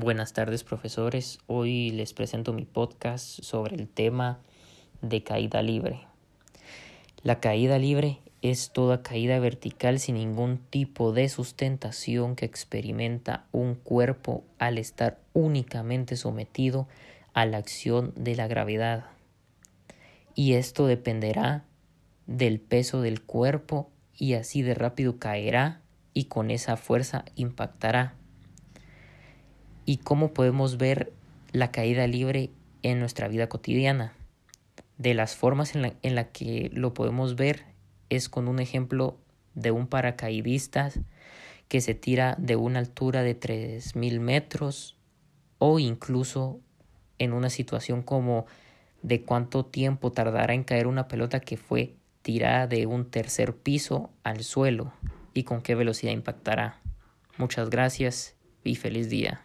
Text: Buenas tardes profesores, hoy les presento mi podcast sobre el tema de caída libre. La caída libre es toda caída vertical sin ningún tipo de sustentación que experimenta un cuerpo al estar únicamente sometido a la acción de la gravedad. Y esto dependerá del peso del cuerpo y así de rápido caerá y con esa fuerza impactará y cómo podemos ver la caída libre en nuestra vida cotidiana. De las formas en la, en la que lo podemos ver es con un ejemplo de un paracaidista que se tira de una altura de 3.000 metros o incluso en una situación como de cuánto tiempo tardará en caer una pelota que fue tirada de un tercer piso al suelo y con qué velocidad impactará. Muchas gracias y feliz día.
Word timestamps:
Buenas 0.00 0.32
tardes 0.32 0.64
profesores, 0.64 1.38
hoy 1.46 1.90
les 1.90 2.14
presento 2.14 2.52
mi 2.52 2.64
podcast 2.64 3.22
sobre 3.44 3.76
el 3.76 3.86
tema 3.86 4.40
de 5.02 5.22
caída 5.22 5.62
libre. 5.62 6.00
La 7.22 7.38
caída 7.38 7.78
libre 7.78 8.18
es 8.42 8.72
toda 8.72 9.04
caída 9.04 9.38
vertical 9.38 10.00
sin 10.00 10.16
ningún 10.16 10.58
tipo 10.58 11.12
de 11.12 11.28
sustentación 11.28 12.34
que 12.34 12.44
experimenta 12.44 13.46
un 13.52 13.76
cuerpo 13.76 14.42
al 14.58 14.78
estar 14.78 15.20
únicamente 15.32 16.16
sometido 16.16 16.88
a 17.32 17.46
la 17.46 17.58
acción 17.58 18.12
de 18.16 18.34
la 18.34 18.48
gravedad. 18.48 19.04
Y 20.34 20.54
esto 20.54 20.88
dependerá 20.88 21.62
del 22.26 22.58
peso 22.58 23.00
del 23.00 23.22
cuerpo 23.22 23.92
y 24.18 24.34
así 24.34 24.62
de 24.62 24.74
rápido 24.74 25.20
caerá 25.20 25.82
y 26.14 26.24
con 26.24 26.50
esa 26.50 26.76
fuerza 26.76 27.24
impactará 27.36 28.16
y 29.86 29.98
cómo 29.98 30.32
podemos 30.32 30.76
ver 30.76 31.12
la 31.52 31.70
caída 31.70 32.06
libre 32.06 32.50
en 32.82 33.00
nuestra 33.00 33.28
vida 33.28 33.48
cotidiana. 33.48 34.12
De 34.98 35.14
las 35.14 35.36
formas 35.36 35.74
en 35.74 35.82
la, 35.82 35.94
en 36.02 36.14
la 36.14 36.30
que 36.30 36.70
lo 36.72 36.94
podemos 36.94 37.36
ver 37.36 37.64
es 38.10 38.28
con 38.28 38.48
un 38.48 38.60
ejemplo 38.60 39.18
de 39.54 39.70
un 39.70 39.86
paracaidista 39.86 40.90
que 41.68 41.80
se 41.80 41.94
tira 41.94 42.36
de 42.38 42.56
una 42.56 42.78
altura 42.78 43.22
de 43.22 43.38
3.000 43.38 44.20
metros 44.20 44.96
o 45.58 45.78
incluso 45.78 46.60
en 47.18 47.32
una 47.32 47.50
situación 47.50 48.02
como 48.02 48.46
de 49.02 49.22
cuánto 49.22 49.64
tiempo 49.64 50.12
tardará 50.12 50.54
en 50.54 50.64
caer 50.64 50.86
una 50.86 51.08
pelota 51.08 51.40
que 51.40 51.56
fue 51.56 51.94
tirada 52.22 52.66
de 52.66 52.86
un 52.86 53.10
tercer 53.10 53.54
piso 53.54 54.10
al 54.22 54.44
suelo 54.44 54.92
y 55.34 55.44
con 55.44 55.62
qué 55.62 55.74
velocidad 55.74 56.12
impactará. 56.12 56.80
Muchas 57.36 57.70
gracias 57.70 58.36
y 58.62 58.76
feliz 58.76 59.10
día. 59.10 59.44